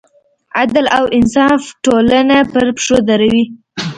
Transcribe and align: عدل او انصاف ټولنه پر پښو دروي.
عدل 0.59 0.85
او 0.97 1.05
انصاف 1.17 1.61
ټولنه 1.85 2.37
پر 2.51 2.65
پښو 2.77 2.97
دروي. 3.07 3.43